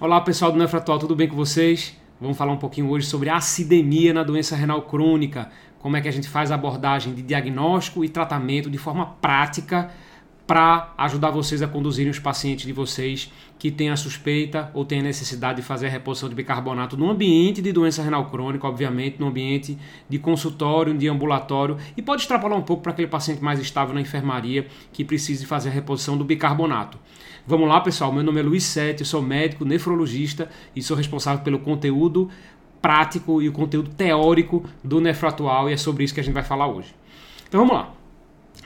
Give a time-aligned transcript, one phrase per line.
[0.00, 1.96] Olá pessoal do Nefratual, tudo bem com vocês?
[2.20, 6.10] Vamos falar um pouquinho hoje sobre acidemia na doença renal crônica, como é que a
[6.10, 9.92] gente faz a abordagem de diagnóstico e tratamento de forma prática
[10.46, 15.00] para ajudar vocês a conduzirem os pacientes de vocês que têm a suspeita ou têm
[15.00, 19.18] a necessidade de fazer a reposição de bicarbonato no ambiente de doença renal crônica, obviamente,
[19.18, 23.58] no ambiente de consultório, de ambulatório, e pode extrapolar um pouco para aquele paciente mais
[23.58, 26.98] estável na enfermaria que precise fazer a reposição do bicarbonato.
[27.46, 28.12] Vamos lá, pessoal.
[28.12, 32.28] Meu nome é Luiz Sete, eu sou médico nefrologista e sou responsável pelo conteúdo
[32.82, 36.42] prático e o conteúdo teórico do nefratual e é sobre isso que a gente vai
[36.42, 36.94] falar hoje.
[37.48, 37.94] Então vamos lá.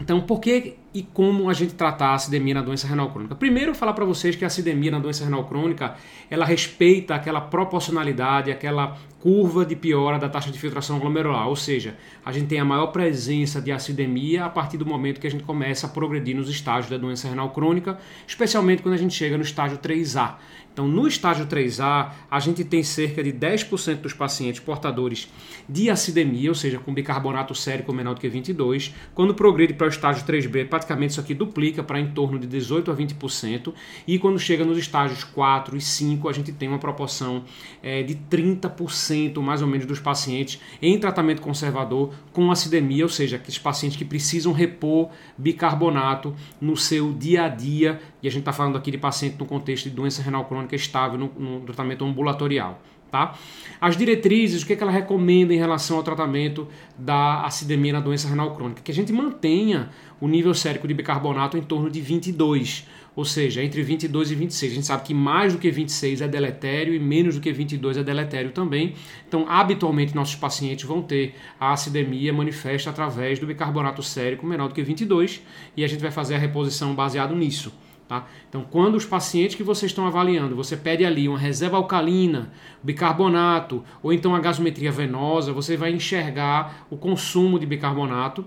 [0.01, 3.35] Então, por que e como a gente tratar a acidemia na doença renal crônica?
[3.35, 5.95] Primeiro, falar para vocês que a acidemia na doença renal crônica,
[6.31, 11.97] ela respeita aquela proporcionalidade, aquela curva de piora da taxa de filtração glomerular, ou seja,
[12.25, 15.43] a gente tem a maior presença de acidemia a partir do momento que a gente
[15.43, 19.43] começa a progredir nos estágios da doença renal crônica, especialmente quando a gente chega no
[19.43, 20.37] estágio 3A.
[20.73, 25.29] Então, no estágio 3A, a gente tem cerca de 10% dos pacientes portadores
[25.69, 28.95] de acidemia, ou seja, com bicarbonato sérico menor do que 22.
[29.13, 32.91] Quando progride para o estágio 3B, praticamente isso aqui duplica para em torno de 18
[32.91, 33.73] a 20%.
[34.07, 37.45] E quando chega nos estágios 4 e 5, a gente tem uma proporção
[37.83, 43.37] é, de 30% mais ou menos dos pacientes em tratamento conservador com acidemia, ou seja,
[43.37, 48.01] aqueles pacientes que precisam repor bicarbonato no seu dia a dia.
[48.23, 51.19] E a gente está falando aqui de paciente no contexto de doença renal crônica estável
[51.19, 52.81] no, no tratamento ambulatorial.
[53.11, 53.35] Tá?
[53.81, 58.01] As diretrizes, o que, é que ela recomenda em relação ao tratamento da acidemia na
[58.01, 58.83] doença renal crônica?
[58.83, 59.89] Que a gente mantenha
[60.21, 64.73] o nível sérico de bicarbonato em torno de 22, ou seja, entre 22 e 26.
[64.73, 67.97] A gente sabe que mais do que 26 é deletério e menos do que 22
[67.97, 68.95] é deletério também.
[69.27, 74.75] Então, habitualmente, nossos pacientes vão ter a acidemia manifesta através do bicarbonato sérico menor do
[74.75, 75.43] que 22
[75.77, 77.73] e a gente vai fazer a reposição baseado nisso.
[78.09, 78.27] Tá?
[78.49, 82.51] Então, quando os pacientes que vocês estão avaliando, você pede ali uma reserva alcalina,
[82.83, 88.47] bicarbonato, ou então a gasometria venosa, você vai enxergar o consumo de bicarbonato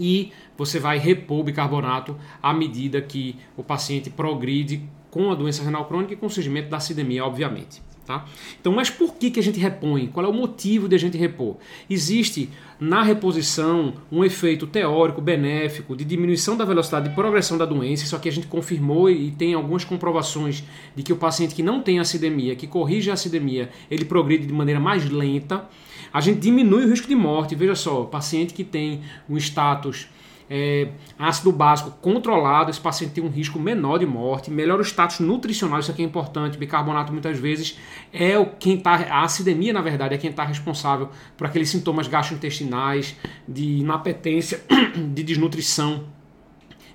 [0.00, 5.62] e você vai repor o bicarbonato à medida que o paciente progride com a doença
[5.62, 7.80] renal crônica e com o surgimento da acidemia, obviamente.
[8.04, 8.26] Tá?
[8.60, 10.08] Então, mas por que, que a gente repõe?
[10.08, 11.56] Qual é o motivo de a gente repor?
[11.88, 12.48] Existe
[12.80, 18.02] na reposição um efeito teórico benéfico de diminuição da velocidade de progressão da doença.
[18.02, 20.64] Isso aqui a gente confirmou e tem algumas comprovações
[20.96, 24.52] de que o paciente que não tem acidemia, que corrige a acidemia, ele progride de
[24.52, 25.68] maneira mais lenta.
[26.12, 27.54] A gente diminui o risco de morte.
[27.54, 30.08] Veja só, paciente que tem um status
[30.48, 30.88] é,
[31.18, 35.80] ácido básico controlado, esse paciente tem um risco menor de morte, melhora o status nutricional,
[35.80, 36.58] isso aqui é importante.
[36.58, 37.78] Bicarbonato muitas vezes
[38.12, 42.08] é o quem está, a acidemia na verdade é quem está responsável por aqueles sintomas
[42.08, 43.16] gastrointestinais,
[43.46, 44.62] de inapetência,
[45.14, 46.04] de desnutrição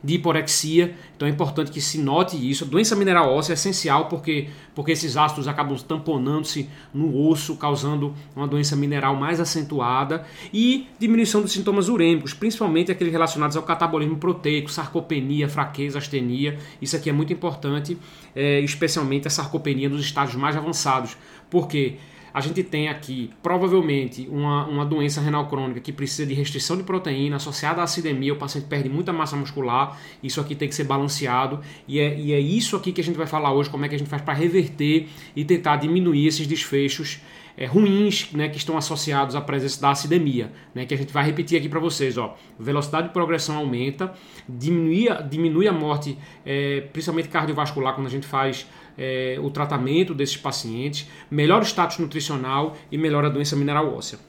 [0.03, 0.95] de hiporexia.
[1.15, 2.63] Então é importante que se note isso.
[2.63, 8.13] A doença mineral óssea é essencial porque, porque esses ácidos acabam tamponando-se no osso, causando
[8.35, 14.17] uma doença mineral mais acentuada e diminuição dos sintomas urêmicos, principalmente aqueles relacionados ao catabolismo
[14.17, 16.57] proteico, sarcopenia, fraqueza, astenia.
[16.81, 17.97] Isso aqui é muito importante,
[18.35, 21.17] é, especialmente a sarcopenia nos estágios mais avançados.
[21.49, 21.95] Porque?
[22.37, 26.83] A gente tem aqui provavelmente uma, uma doença renal crônica que precisa de restrição de
[26.83, 30.83] proteína associada à acidemia, o paciente perde muita massa muscular, isso aqui tem que ser
[30.83, 33.89] balanceado e é, e é isso aqui que a gente vai falar hoje, como é
[33.89, 37.21] que a gente faz para reverter e tentar diminuir esses desfechos
[37.57, 41.25] é, ruins né, que estão associados à presença da acidemia, né, que a gente vai
[41.25, 42.19] repetir aqui para vocês.
[42.19, 44.13] Ó, velocidade de progressão aumenta,
[44.47, 46.15] diminui, diminui a morte,
[46.45, 51.99] é, principalmente cardiovascular, quando a gente faz é, o tratamento desses pacientes, melhora o status
[51.99, 54.19] nutricional e melhora a doença mineral óssea.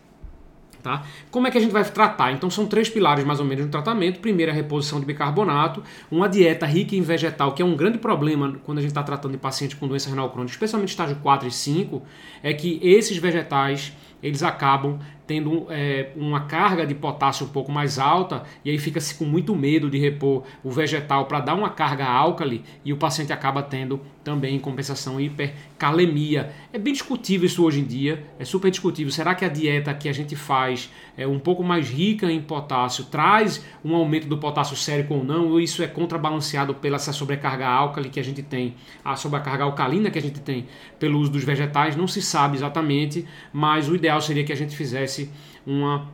[0.83, 1.05] Tá?
[1.31, 2.33] Como é que a gente vai tratar?
[2.33, 4.21] Então são três pilares mais ou menos no tratamento.
[4.21, 8.57] Primeiro, a reposição de bicarbonato, uma dieta rica em vegetal, que é um grande problema
[8.65, 11.51] quando a gente está tratando de pacientes com doença renal crônica, especialmente estágio 4 e
[11.51, 12.03] 5,
[12.43, 13.93] é que esses vegetais
[14.23, 14.99] eles acabam
[15.29, 19.55] tendo é, uma carga de potássio um pouco mais alta e aí fica-se com muito
[19.55, 24.01] medo de repor o vegetal para dar uma carga álcali e o paciente acaba tendo
[24.25, 26.53] também em compensação hipercalemia.
[26.73, 29.13] É bem discutível isso hoje em dia, é super discutível.
[29.13, 33.05] Será que a dieta que a gente faz é um pouco mais rica em potássio
[33.05, 35.49] traz um aumento do potássio sérico ou não?
[35.49, 40.11] Ou isso é contrabalanceado pela essa sobrecarga álcali que a gente tem, a sobrecarga alcalina
[40.11, 40.67] que a gente tem
[40.99, 41.97] pelo uso dos vegetais?
[41.97, 45.31] Não se sabe exatamente, mas o ideal seria que a gente fizesse
[45.67, 46.09] uma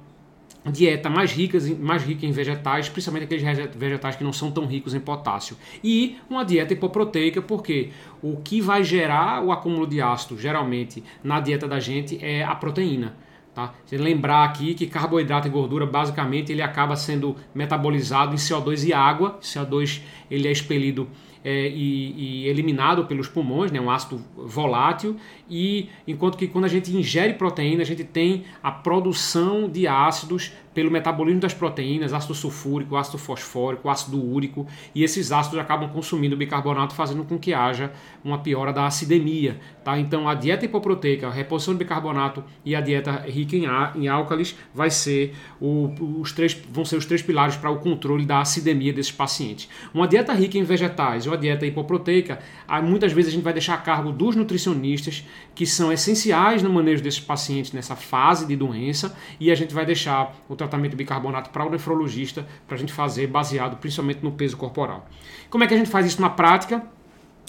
[0.71, 3.45] dieta mais rica, mais rica em vegetais, principalmente aqueles
[3.77, 5.57] vegetais que não são tão ricos em potássio.
[5.83, 7.91] E uma dieta hipoproteica, porque
[8.23, 12.55] o que vai gerar o acúmulo de ácido, geralmente, na dieta da gente é a
[12.55, 13.15] proteína.
[13.55, 13.73] Tá?
[13.87, 18.93] Se lembrar aqui que carboidrato e gordura, basicamente, ele acaba sendo metabolizado em CO2 e
[18.93, 19.39] água.
[19.41, 21.09] CO2 ele é expelido
[21.45, 25.17] é, e, e, eliminado pelos pulmões, né, um ácido volátil,
[25.49, 30.53] e enquanto que quando a gente ingere proteína, a gente tem a produção de ácidos
[30.75, 36.37] pelo metabolismo das proteínas, ácido sulfúrico, ácido fosfórico, ácido úrico, e esses ácidos acabam consumindo
[36.37, 37.93] bicarbonato, fazendo com que haja
[38.25, 39.61] uma piora da acidemia.
[39.85, 39.99] Tá?
[39.99, 44.57] Então, a dieta hipoproteica, a reposição de bicarbonato e a dieta rica em, em álcalis
[44.75, 48.93] vai ser o, os três, vão ser os três pilares para o controle da acidemia
[48.93, 49.69] desses pacientes.
[49.93, 52.41] Uma dieta rica em vegetais ou a dieta hipoproteica,
[52.83, 55.25] muitas vezes a gente vai deixar a cargo dos nutricionistas,
[55.55, 59.87] que são essenciais no manejo desses pacientes nessa fase de doença, e a gente vai
[59.87, 64.33] deixar o tratamento de bicarbonato para o nefrologista, para a gente fazer baseado principalmente no
[64.33, 65.09] peso corporal.
[65.49, 66.83] Como é que a gente faz isso na prática?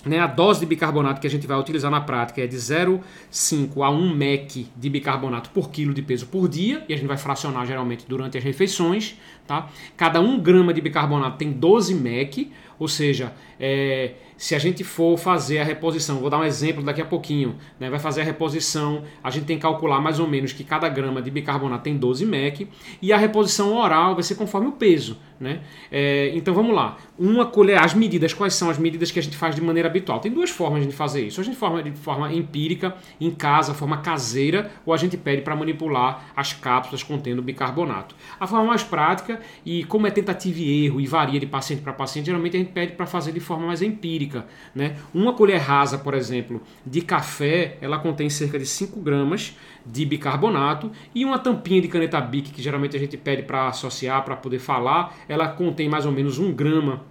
[0.05, 3.83] Né, a dose de bicarbonato que a gente vai utilizar na prática é de 0,5
[3.83, 7.17] a 1 mEq de bicarbonato por quilo de peso por dia, e a gente vai
[7.17, 9.15] fracionar geralmente durante as refeições.
[9.47, 9.67] Tá?
[9.97, 15.17] Cada 1 grama de bicarbonato tem 12 mEq, ou seja, é, se a gente for
[15.17, 19.03] fazer a reposição, vou dar um exemplo daqui a pouquinho, né, vai fazer a reposição,
[19.23, 22.25] a gente tem que calcular mais ou menos que cada grama de bicarbonato tem 12
[22.25, 22.67] mEq
[23.01, 25.17] e a reposição oral vai ser conforme o peso.
[25.37, 25.59] Né?
[25.91, 29.35] É, então vamos lá, uma colher, as medidas, quais são as medidas que a gente
[29.35, 30.19] faz de maneira habitual?
[30.19, 33.97] Tem duas formas de fazer isso, a gente forma de forma empírica, em casa, forma
[33.97, 38.15] caseira, ou a gente pede para manipular as cápsulas contendo bicarbonato.
[38.39, 41.91] A forma mais prática, e como é tentativa e erro e varia de paciente para
[41.91, 44.45] paciente, geralmente a gente pede para fazer de forma mais empírica.
[44.73, 44.95] Né?
[45.13, 50.91] Uma colher rasa, por exemplo, de café, ela contém cerca de 5 gramas de bicarbonato
[51.13, 54.59] e uma tampinha de caneta Bic, que geralmente a gente pede para associar, para poder
[54.59, 57.03] falar, ela contém mais ou menos 1 grama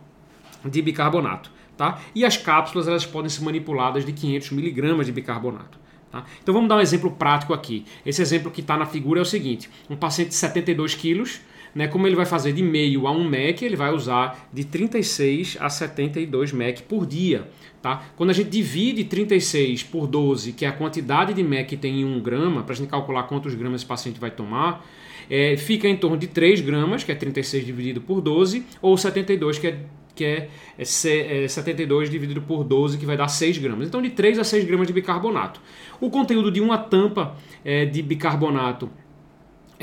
[0.65, 1.51] de bicarbonato.
[1.77, 2.01] Tá?
[2.15, 5.79] E as cápsulas elas podem ser manipuladas de 500 miligramas de bicarbonato.
[6.11, 6.25] Tá?
[6.41, 7.85] Então vamos dar um exemplo prático aqui.
[8.07, 11.41] Esse exemplo que está na figura é o seguinte: um paciente de 72 quilos
[11.75, 15.57] né, como ele vai fazer de meio a 1 MEC, ele vai usar de 36
[15.61, 17.49] a 72 MEC por dia.
[17.83, 18.03] Tá?
[18.17, 22.01] Quando a gente divide 36 por 12, que é a quantidade de MEC que tem
[22.01, 24.87] em 1 grama, para a gente calcular quantos gramas esse paciente vai tomar,
[25.29, 29.59] é, fica em torno de 3 gramas, que é 36 dividido por 12, ou 72,
[29.59, 29.79] que é
[30.15, 30.49] que é,
[30.79, 33.89] é, é 72 dividido por 12, que vai dar 6 gramas.
[33.89, 35.61] Então, de 3 a 6 gramas de bicarbonato.
[36.01, 38.89] O conteúdo de uma tampa é, de bicarbonato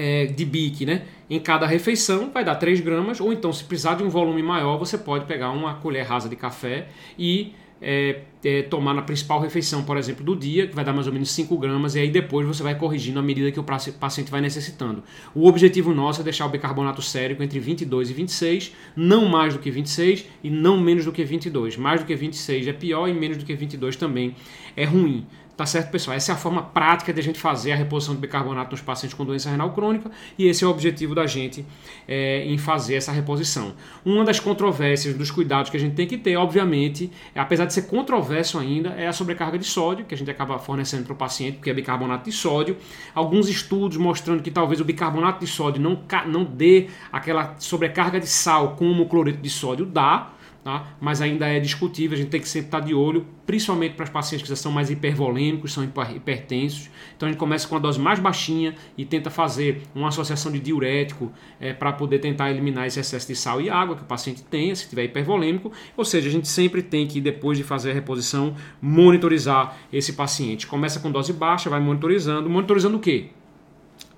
[0.01, 1.03] é, de bique, né?
[1.29, 4.77] Em cada refeição vai dar 3 gramas, ou então, se precisar de um volume maior,
[4.77, 6.87] você pode pegar uma colher rasa de café
[7.19, 11.05] e é, é, tomar na principal refeição, por exemplo, do dia, que vai dar mais
[11.05, 14.31] ou menos 5 gramas, e aí depois você vai corrigindo à medida que o paciente
[14.31, 15.03] vai necessitando.
[15.35, 19.59] O objetivo nosso é deixar o bicarbonato sérico entre 22 e 26, não mais do
[19.59, 21.77] que 26 e não menos do que 22.
[21.77, 24.35] Mais do que 26 é pior e menos do que 22 também
[24.75, 25.27] é ruim.
[25.61, 26.17] Tá certo, pessoal?
[26.17, 29.15] Essa é a forma prática de a gente fazer a reposição de bicarbonato nos pacientes
[29.15, 31.63] com doença renal crônica e esse é o objetivo da gente
[32.07, 33.75] é, em fazer essa reposição.
[34.03, 37.75] Uma das controvérsias, dos cuidados que a gente tem que ter, obviamente, é, apesar de
[37.75, 41.15] ser controverso ainda, é a sobrecarga de sódio que a gente acaba fornecendo para o
[41.15, 42.75] paciente, porque é bicarbonato de sódio.
[43.13, 48.25] Alguns estudos mostrando que talvez o bicarbonato de sódio não, não dê aquela sobrecarga de
[48.25, 50.31] sal como o cloreto de sódio dá
[50.63, 50.95] tá?
[50.99, 54.09] mas ainda é discutível, a gente tem que sempre estar de olho, principalmente para os
[54.09, 56.89] pacientes que já são mais hipervolêmicos, são hipertensos.
[57.15, 60.59] Então a gente começa com a dose mais baixinha e tenta fazer uma associação de
[60.59, 64.43] diurético é, para poder tentar eliminar esse excesso de sal e água que o paciente
[64.43, 65.71] tenha, se tiver hipervolêmico.
[65.97, 70.67] Ou seja, a gente sempre tem que, depois de fazer a reposição, monitorizar esse paciente.
[70.67, 72.49] Começa com dose baixa, vai monitorizando.
[72.49, 73.29] Monitorizando o quê?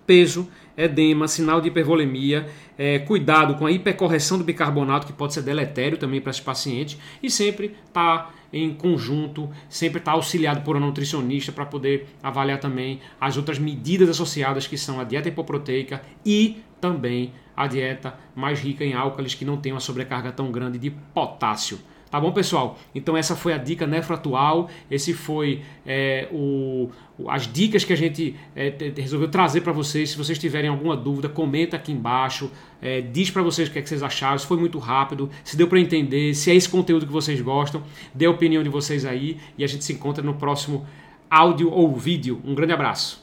[0.05, 5.43] Peso, edema, sinal de hipervolemia, é, cuidado com a hipercorreção do bicarbonato, que pode ser
[5.43, 10.61] deletério também para esse paciente, e sempre estar tá em conjunto, sempre estar tá auxiliado
[10.61, 15.29] por um nutricionista para poder avaliar também as outras medidas associadas, que são a dieta
[15.29, 20.51] hipoproteica e também a dieta mais rica em álcalis, que não tem uma sobrecarga tão
[20.51, 21.79] grande de potássio.
[22.13, 22.77] Tá bom, pessoal?
[22.93, 24.69] Então essa foi a dica Nefro Atual.
[24.91, 26.91] Esse foi é, o,
[27.27, 30.11] as dicas que a gente é, resolveu trazer para vocês.
[30.11, 32.51] Se vocês tiverem alguma dúvida, comenta aqui embaixo.
[32.79, 34.37] É, diz para vocês o que, é que vocês acharam.
[34.37, 37.81] Se foi muito rápido, se deu para entender, se é esse conteúdo que vocês gostam.
[38.13, 40.85] Dê a opinião de vocês aí e a gente se encontra no próximo
[41.27, 42.39] áudio ou vídeo.
[42.45, 43.22] Um grande abraço.